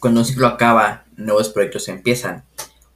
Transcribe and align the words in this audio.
Cuando 0.00 0.20
un 0.20 0.26
ciclo 0.26 0.46
acaba, 0.46 1.04
nuevos 1.16 1.50
proyectos 1.50 1.86
empiezan. 1.88 2.46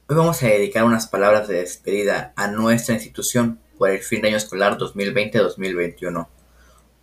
Hoy 0.07 0.15
vamos 0.15 0.41
a 0.41 0.47
dedicar 0.47 0.85
unas 0.85 1.05
palabras 1.05 1.47
de 1.47 1.57
despedida 1.59 2.33
a 2.35 2.47
nuestra 2.47 2.95
institución 2.95 3.59
por 3.77 3.91
el 3.91 3.99
fin 3.99 4.23
de 4.23 4.29
año 4.29 4.37
escolar 4.37 4.79
2020-2021. 4.79 6.27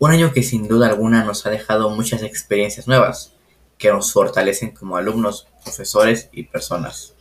Un 0.01 0.11
año 0.11 0.33
que 0.33 0.43
sin 0.43 0.67
duda 0.67 0.89
alguna 0.89 1.23
nos 1.23 1.47
ha 1.47 1.51
dejado 1.51 1.89
muchas 1.91 2.25
experiencias 2.25 2.89
nuevas, 2.89 3.35
que 3.79 3.93
nos 3.93 4.13
fortalecen 4.13 4.73
como 4.73 4.97
alumnos, 4.97 5.47
profesores 5.63 6.29
y 6.33 6.43
personas. 6.43 7.15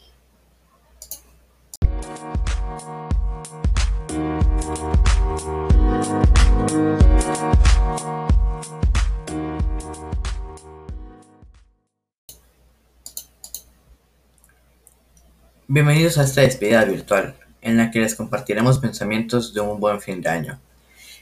Bienvenidos 15.74 16.18
a 16.18 16.26
esta 16.26 16.42
despedida 16.42 16.84
virtual, 16.84 17.34
en 17.62 17.78
la 17.78 17.92
que 17.92 18.02
les 18.02 18.14
compartiremos 18.14 18.80
pensamientos 18.80 19.54
de 19.54 19.62
un 19.62 19.80
buen 19.80 20.02
fin 20.02 20.20
de 20.20 20.28
año. 20.28 20.60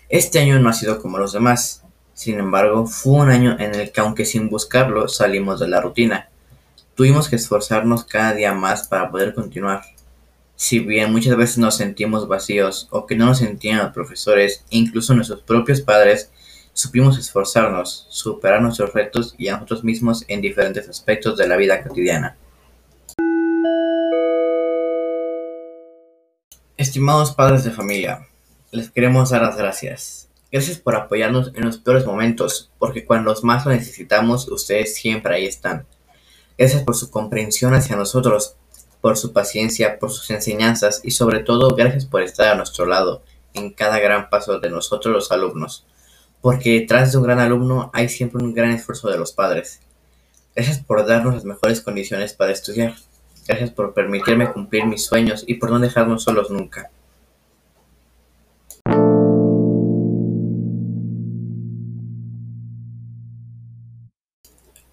Este 0.09 0.39
año 0.39 0.57
no 0.57 0.69
ha 0.69 0.73
sido 0.73 0.99
como 1.03 1.19
los 1.19 1.33
demás, 1.33 1.83
sin 2.15 2.39
embargo, 2.39 2.87
fue 2.87 3.13
un 3.13 3.29
año 3.29 3.55
en 3.59 3.75
el 3.75 3.91
que 3.91 4.01
aunque 4.01 4.25
sin 4.25 4.49
buscarlo 4.49 5.07
salimos 5.07 5.59
de 5.59 5.67
la 5.67 5.81
rutina. 5.81 6.29
Tuvimos 6.95 7.29
que 7.29 7.35
esforzarnos 7.35 8.05
cada 8.05 8.33
día 8.33 8.55
más 8.55 8.87
para 8.87 9.11
poder 9.11 9.35
continuar. 9.35 9.83
Si 10.55 10.79
bien 10.79 11.11
muchas 11.11 11.37
veces 11.37 11.59
nos 11.59 11.77
sentimos 11.77 12.27
vacíos 12.27 12.87
o 12.89 13.05
que 13.05 13.15
no 13.15 13.27
nos 13.27 13.37
sentían 13.37 13.77
los 13.77 13.93
profesores, 13.93 14.65
incluso 14.71 15.13
nuestros 15.13 15.43
propios 15.43 15.81
padres, 15.81 16.31
supimos 16.73 17.19
esforzarnos, 17.19 18.07
superar 18.09 18.63
nuestros 18.63 18.93
retos 18.93 19.35
y 19.37 19.49
a 19.49 19.53
nosotros 19.53 19.83
mismos 19.83 20.25
en 20.27 20.41
diferentes 20.41 20.89
aspectos 20.89 21.37
de 21.37 21.47
la 21.47 21.55
vida 21.55 21.83
cotidiana. 21.83 22.35
Estimados 26.89 27.35
padres 27.35 27.63
de 27.63 27.69
familia, 27.69 28.27
les 28.71 28.89
queremos 28.89 29.29
dar 29.29 29.43
las 29.43 29.55
gracias. 29.55 30.27
Gracias 30.51 30.79
por 30.79 30.95
apoyarnos 30.95 31.51
en 31.53 31.63
los 31.63 31.77
peores 31.77 32.03
momentos, 32.03 32.71
porque 32.79 33.05
cuando 33.05 33.31
más 33.43 33.63
lo 33.63 33.71
necesitamos, 33.71 34.47
ustedes 34.47 34.95
siempre 34.95 35.35
ahí 35.35 35.45
están. 35.45 35.85
Gracias 36.57 36.81
por 36.81 36.95
su 36.95 37.11
comprensión 37.11 37.75
hacia 37.75 37.95
nosotros, 37.95 38.55
por 39.01 39.17
su 39.17 39.33
paciencia, 39.33 39.99
por 39.99 40.09
sus 40.09 40.31
enseñanzas 40.31 41.01
y 41.03 41.11
sobre 41.11 41.41
todo 41.41 41.75
gracias 41.75 42.07
por 42.07 42.23
estar 42.23 42.47
a 42.47 42.55
nuestro 42.55 42.87
lado 42.87 43.21
en 43.53 43.69
cada 43.69 43.99
gran 43.99 44.31
paso 44.31 44.59
de 44.59 44.71
nosotros 44.71 45.13
los 45.13 45.31
alumnos, 45.31 45.85
porque 46.41 46.71
detrás 46.71 47.11
de 47.11 47.19
un 47.19 47.23
gran 47.25 47.37
alumno 47.37 47.91
hay 47.93 48.09
siempre 48.09 48.43
un 48.43 48.55
gran 48.55 48.71
esfuerzo 48.71 49.11
de 49.11 49.19
los 49.19 49.31
padres. 49.31 49.79
Gracias 50.55 50.79
por 50.79 51.05
darnos 51.05 51.35
las 51.35 51.45
mejores 51.45 51.81
condiciones 51.81 52.33
para 52.33 52.51
estudiar. 52.51 52.95
Gracias 53.49 53.71
por 53.71 53.95
permitirme 53.95 54.51
cumplir 54.51 54.85
mis 54.85 55.07
sueños 55.07 55.43
y 55.47 55.55
por 55.55 55.71
no 55.71 55.79
dejarnos 55.79 56.21
solos 56.21 56.51
nunca. 56.51 56.91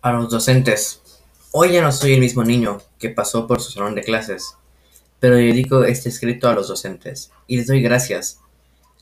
A 0.00 0.12
los 0.12 0.30
docentes. 0.30 1.02
Hoy 1.52 1.72
ya 1.72 1.82
no 1.82 1.92
soy 1.92 2.14
el 2.14 2.20
mismo 2.20 2.44
niño 2.44 2.80
que 2.98 3.10
pasó 3.10 3.46
por 3.46 3.60
su 3.60 3.72
salón 3.72 3.94
de 3.94 4.02
clases, 4.02 4.56
pero 5.20 5.36
dedico 5.36 5.84
este 5.84 6.08
escrito 6.08 6.48
a 6.48 6.54
los 6.54 6.68
docentes 6.68 7.32
y 7.46 7.58
les 7.58 7.66
doy 7.66 7.82
gracias. 7.82 8.40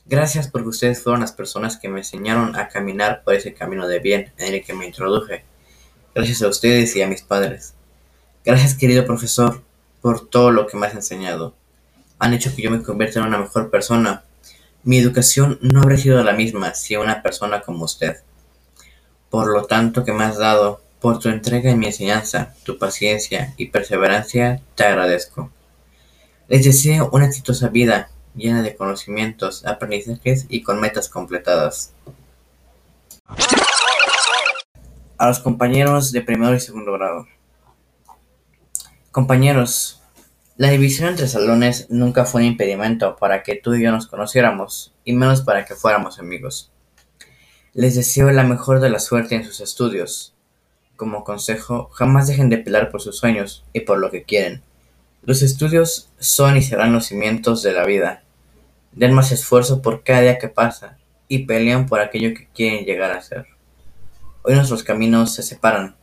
Gracias 0.03 0.49
porque 0.49 0.67
ustedes 0.67 1.01
fueron 1.01 1.21
las 1.21 1.31
personas 1.31 1.77
que 1.77 1.87
me 1.87 1.99
enseñaron 1.99 2.57
a 2.57 2.67
caminar 2.67 3.23
por 3.23 3.35
ese 3.35 3.53
camino 3.53 3.87
de 3.87 3.99
bien 3.99 4.33
en 4.37 4.53
el 4.53 4.65
que 4.65 4.73
me 4.73 4.85
introduje. 4.85 5.45
Gracias 6.13 6.41
a 6.41 6.49
ustedes 6.49 6.93
y 6.97 7.01
a 7.01 7.07
mis 7.07 7.21
padres. 7.21 7.74
Gracias 8.45 8.75
querido 8.75 9.07
profesor 9.07 9.63
por 10.01 10.29
todo 10.29 10.51
lo 10.51 10.67
que 10.67 10.77
me 10.77 10.85
has 10.85 10.93
enseñado. 10.93 11.55
Han 12.19 12.35
hecho 12.35 12.55
que 12.55 12.61
yo 12.61 12.69
me 12.69 12.83
convierta 12.83 13.19
en 13.19 13.25
una 13.25 13.39
mejor 13.39 13.71
persona. 13.71 14.23
Mi 14.83 14.99
educación 14.99 15.57
no 15.63 15.81
habría 15.81 15.97
sido 15.97 16.23
la 16.23 16.33
misma 16.33 16.75
si 16.75 16.95
una 16.95 17.23
persona 17.23 17.61
como 17.61 17.85
usted. 17.85 18.17
Por 19.31 19.47
lo 19.47 19.65
tanto 19.65 20.03
que 20.05 20.13
me 20.13 20.25
has 20.25 20.37
dado, 20.37 20.79
por 21.01 21.17
tu 21.17 21.29
entrega 21.29 21.71
en 21.71 21.79
mi 21.79 21.87
enseñanza, 21.87 22.53
tu 22.63 22.77
paciencia 22.77 23.55
y 23.57 23.69
perseverancia, 23.69 24.61
te 24.75 24.83
agradezco. 24.83 25.49
Les 26.47 26.63
deseo 26.63 27.09
una 27.11 27.25
exitosa 27.25 27.69
vida 27.69 28.11
llena 28.35 28.61
de 28.61 28.75
conocimientos, 28.75 29.65
aprendizajes 29.65 30.45
y 30.49 30.61
con 30.61 30.79
metas 30.79 31.09
completadas. 31.09 31.93
A 35.17 35.27
los 35.29 35.39
compañeros 35.39 36.11
de 36.11 36.21
primero 36.21 36.53
y 36.53 36.59
segundo 36.59 36.91
grado. 36.91 37.25
Compañeros, 39.15 40.01
la 40.57 40.71
división 40.71 41.07
entre 41.07 41.29
salones 41.29 41.87
nunca 41.89 42.25
fue 42.25 42.41
un 42.41 42.47
impedimento 42.47 43.15
para 43.15 43.43
que 43.43 43.55
tú 43.55 43.73
y 43.73 43.81
yo 43.81 43.89
nos 43.89 44.07
conociéramos, 44.07 44.93
y 45.05 45.13
menos 45.13 45.39
para 45.39 45.63
que 45.63 45.73
fuéramos 45.73 46.19
amigos. 46.19 46.69
Les 47.73 47.95
deseo 47.95 48.29
la 48.31 48.43
mejor 48.43 48.81
de 48.81 48.89
la 48.89 48.99
suerte 48.99 49.35
en 49.35 49.45
sus 49.45 49.61
estudios. 49.61 50.35
Como 50.97 51.23
consejo, 51.23 51.89
jamás 51.93 52.27
dejen 52.27 52.49
de 52.49 52.57
pelear 52.57 52.91
por 52.91 53.01
sus 53.01 53.17
sueños 53.17 53.63
y 53.71 53.79
por 53.79 53.99
lo 53.99 54.11
que 54.11 54.23
quieren. 54.23 54.63
Los 55.23 55.43
estudios 55.43 56.09
son 56.19 56.57
y 56.57 56.61
serán 56.61 56.91
los 56.91 57.05
cimientos 57.05 57.63
de 57.63 57.71
la 57.71 57.85
vida. 57.85 58.21
Den 58.91 59.13
más 59.13 59.31
esfuerzo 59.31 59.81
por 59.81 60.03
cada 60.03 60.23
día 60.23 60.39
que 60.39 60.49
pasa 60.49 60.97
y 61.29 61.45
pelean 61.45 61.85
por 61.85 62.01
aquello 62.01 62.33
que 62.33 62.49
quieren 62.53 62.83
llegar 62.83 63.11
a 63.11 63.21
ser. 63.21 63.45
Hoy 64.43 64.55
nuestros 64.55 64.83
caminos 64.83 65.33
se 65.33 65.41
separan, 65.41 65.95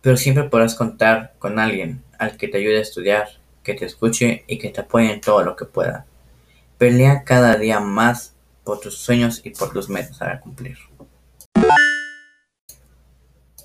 pero 0.00 0.16
siempre 0.16 0.42
podrás 0.42 0.74
contar 0.74 1.34
con 1.38 1.60
alguien 1.60 2.02
al 2.18 2.36
que 2.36 2.48
te 2.48 2.58
ayude 2.58 2.78
a 2.78 2.82
estudiar, 2.82 3.28
que 3.62 3.74
te 3.74 3.84
escuche 3.84 4.44
y 4.46 4.58
que 4.58 4.70
te 4.70 4.80
apoye 4.80 5.12
en 5.12 5.20
todo 5.20 5.42
lo 5.42 5.56
que 5.56 5.64
pueda. 5.64 6.06
Pelea 6.76 7.24
cada 7.24 7.56
día 7.56 7.80
más 7.80 8.34
por 8.64 8.80
tus 8.80 8.98
sueños 8.98 9.40
y 9.44 9.50
por 9.50 9.72
tus 9.72 9.88
metas 9.88 10.20
a 10.20 10.40
cumplir. 10.40 10.78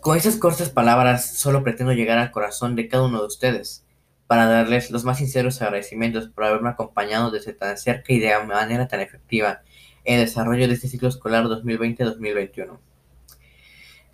Con 0.01 0.17
estas 0.17 0.35
cortas 0.35 0.69
palabras 0.69 1.37
solo 1.37 1.63
pretendo 1.63 1.93
llegar 1.93 2.17
al 2.17 2.31
corazón 2.31 2.75
de 2.75 2.87
cada 2.87 3.05
uno 3.05 3.21
de 3.21 3.27
ustedes 3.27 3.85
para 4.27 4.45
darles 4.47 4.91
los 4.91 5.03
más 5.03 5.19
sinceros 5.19 5.61
agradecimientos 5.61 6.27
por 6.27 6.43
haberme 6.43 6.69
acompañado 6.69 7.31
desde 7.31 7.53
tan 7.53 7.77
cerca 7.77 8.11
y 8.11 8.19
de 8.19 8.37
manera 8.45 8.87
tan 8.87 8.99
efectiva 8.99 9.61
en 10.03 10.19
el 10.19 10.25
desarrollo 10.25 10.67
de 10.67 10.73
este 10.73 10.87
ciclo 10.87 11.07
escolar 11.07 11.45
2020-2021. 11.45 12.77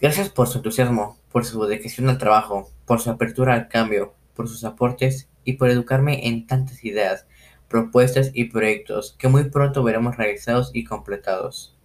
Gracias 0.01 0.29
por 0.29 0.47
su 0.47 0.59
entusiasmo, 0.59 1.17
por 1.31 1.45
su 1.45 1.63
dedicación 1.66 2.09
al 2.09 2.17
trabajo, 2.17 2.69
por 2.85 3.01
su 3.01 3.09
apertura 3.09 3.53
al 3.53 3.67
cambio, 3.67 4.13
por 4.39 4.47
sus 4.47 4.63
aportes 4.63 5.27
y 5.44 5.55
por 5.55 5.69
educarme 5.69 6.25
en 6.25 6.47
tantas 6.47 6.85
ideas, 6.85 7.27
propuestas 7.67 8.31
y 8.33 8.45
proyectos 8.45 9.17
que 9.19 9.27
muy 9.27 9.50
pronto 9.50 9.83
veremos 9.83 10.16
realizados 10.16 10.72
y 10.73 10.85
completados. 10.85 11.75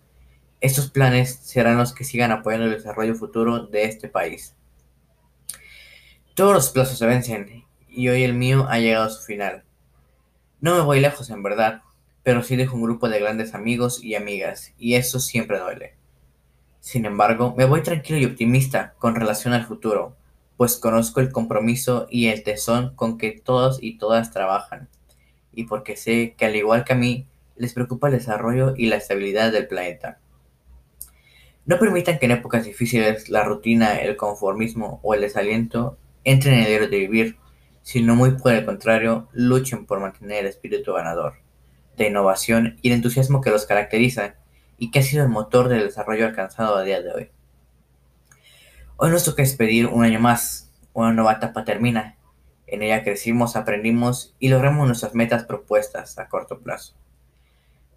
Estos 0.60 0.88
planes 0.88 1.34
serán 1.42 1.78
los 1.78 1.92
que 1.92 2.04
sigan 2.04 2.30
apoyando 2.30 2.66
el 2.66 2.74
desarrollo 2.74 3.16
futuro 3.16 3.66
de 3.66 3.86
este 3.86 4.08
país. 4.08 4.54
Todos 6.36 6.54
los 6.54 6.68
plazos 6.70 6.96
se 6.96 7.06
vencen 7.06 7.64
y 7.88 8.06
hoy 8.06 8.22
el 8.22 8.34
mío 8.34 8.68
ha 8.68 8.78
llegado 8.78 9.06
a 9.06 9.10
su 9.10 9.24
final. 9.24 9.64
No 10.60 10.76
me 10.76 10.82
voy 10.82 11.00
lejos 11.00 11.30
en 11.30 11.42
verdad, 11.42 11.82
pero 12.22 12.44
sí 12.44 12.54
dejo 12.54 12.76
un 12.76 12.84
grupo 12.84 13.08
de 13.08 13.18
grandes 13.18 13.52
amigos 13.56 14.00
y 14.00 14.14
amigas 14.14 14.72
y 14.78 14.94
eso 14.94 15.18
siempre 15.18 15.58
duele. 15.58 15.96
Sin 16.78 17.04
embargo, 17.04 17.52
me 17.58 17.64
voy 17.64 17.82
tranquilo 17.82 18.20
y 18.20 18.26
optimista 18.26 18.94
con 19.00 19.16
relación 19.16 19.54
al 19.54 19.66
futuro, 19.66 20.16
pues 20.56 20.76
conozco 20.76 21.20
el 21.20 21.32
compromiso 21.32 22.06
y 22.10 22.26
el 22.26 22.42
tesón 22.42 22.94
con 22.94 23.18
que 23.18 23.32
todos 23.32 23.82
y 23.82 23.98
todas 23.98 24.30
trabajan, 24.30 24.88
y 25.52 25.64
porque 25.64 25.96
sé 25.96 26.34
que 26.36 26.46
al 26.46 26.56
igual 26.56 26.84
que 26.84 26.92
a 26.92 26.96
mí, 26.96 27.26
les 27.56 27.72
preocupa 27.72 28.08
el 28.08 28.14
desarrollo 28.14 28.74
y 28.76 28.86
la 28.86 28.96
estabilidad 28.96 29.52
del 29.52 29.68
planeta. 29.68 30.18
No 31.66 31.78
permitan 31.78 32.18
que 32.18 32.26
en 32.26 32.32
épocas 32.32 32.64
difíciles 32.64 33.30
la 33.30 33.44
rutina, 33.44 33.96
el 33.96 34.16
conformismo 34.16 35.00
o 35.02 35.14
el 35.14 35.22
desaliento 35.22 35.96
entren 36.24 36.54
en 36.54 36.60
el 36.60 36.66
diario 36.66 36.88
de 36.88 36.98
vivir, 36.98 37.36
sino 37.82 38.14
muy 38.16 38.32
por 38.32 38.52
el 38.52 38.64
contrario, 38.64 39.28
luchen 39.32 39.86
por 39.86 40.00
mantener 40.00 40.40
el 40.40 40.46
espíritu 40.46 40.92
ganador, 40.92 41.34
de 41.96 42.08
innovación 42.08 42.76
y 42.82 42.88
de 42.88 42.96
entusiasmo 42.96 43.40
que 43.40 43.50
los 43.50 43.66
caracteriza 43.66 44.34
y 44.78 44.90
que 44.90 44.98
ha 44.98 45.02
sido 45.02 45.22
el 45.22 45.30
motor 45.30 45.68
del 45.68 45.84
desarrollo 45.84 46.26
alcanzado 46.26 46.76
a 46.76 46.82
día 46.82 47.00
de 47.00 47.12
hoy. 47.12 47.30
Hoy 48.96 49.10
nos 49.10 49.24
toca 49.24 49.42
despedir 49.42 49.88
un 49.88 50.04
año 50.04 50.20
más, 50.20 50.70
una 50.92 51.12
nueva 51.12 51.32
etapa 51.32 51.64
termina. 51.64 52.16
En 52.68 52.80
ella 52.80 53.02
crecimos, 53.02 53.56
aprendimos 53.56 54.36
y 54.38 54.50
logramos 54.50 54.86
nuestras 54.86 55.16
metas 55.16 55.42
propuestas 55.42 56.16
a 56.16 56.28
corto 56.28 56.60
plazo. 56.60 56.94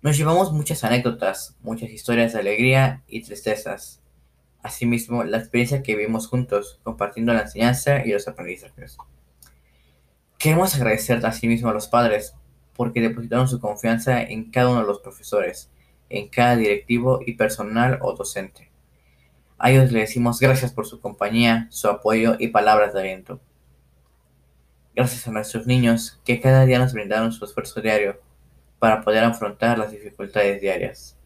Nos 0.02 0.18
llevamos 0.18 0.52
muchas 0.52 0.84
anécdotas, 0.84 1.56
muchas 1.62 1.92
historias 1.92 2.34
de 2.34 2.40
alegría 2.40 3.04
y 3.08 3.22
tristezas. 3.22 4.02
Asimismo, 4.64 5.24
la 5.24 5.38
experiencia 5.38 5.84
que 5.84 5.96
vivimos 5.96 6.28
juntos, 6.28 6.80
compartiendo 6.82 7.32
la 7.32 7.44
enseñanza 7.44 8.04
y 8.04 8.12
los 8.12 8.28
aprendizajes. 8.28 8.98
Queremos 10.40 10.74
agradecer 10.74 11.24
asimismo 11.24 11.70
a 11.70 11.74
los 11.74 11.88
padres 11.88 12.34
porque 12.76 13.02
depositaron 13.02 13.48
su 13.48 13.60
confianza 13.60 14.24
en 14.24 14.50
cada 14.50 14.72
uno 14.72 14.82
de 14.82 14.88
los 14.88 15.02
profesores, 15.02 15.70
en 16.10 16.28
cada 16.28 16.56
directivo 16.56 17.20
y 17.24 17.34
personal 17.34 18.00
o 18.02 18.14
docente 18.14 18.72
A 19.59 19.71
ellos 19.71 19.92
les 19.92 20.09
decimos 20.09 20.39
gracias 20.39 20.71
por 20.71 20.86
su 20.86 21.00
compañía, 21.00 21.68
su 21.71 21.88
apoyo 21.88 22.36
y 22.38 22.50
palabras 22.50 22.94
de 22.94 23.00
aliento. 23.00 23.39
Gracias 24.95 25.27
a 25.27 25.31
nuestros 25.31 25.65
niños 25.65 26.19
que 26.25 26.39
cada 26.39 26.65
día 26.65 26.80
nos 26.80 26.94
brindaron 26.94 27.31
su 27.31 27.45
esfuerzo 27.45 27.81
diario 27.81 28.19
para 28.80 29.01
poder 29.01 29.24
afrontar 29.24 29.80
las 29.80 29.92
dificultades 29.92 30.62
diarias. 30.62 31.18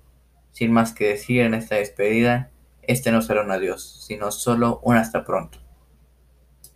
Sin 0.51 0.72
más 0.72 0.94
que 0.94 1.07
decir 1.07 1.42
en 1.42 1.54
esta 1.54 1.75
despedida, 1.75 2.51
este 2.83 3.12
no 3.12 3.22
será 3.22 3.42
un 3.42 3.51
adiós, 3.51 4.06
sino 4.06 4.31
solo 4.31 4.80
un 4.84 4.95
hasta 4.95 5.25
pronto. 5.25 5.60